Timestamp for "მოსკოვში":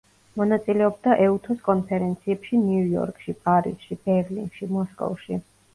4.79-5.45